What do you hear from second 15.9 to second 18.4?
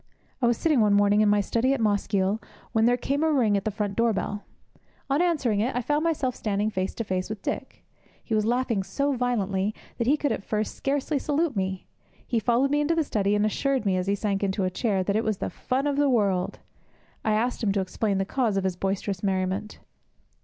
the world. I asked him to explain the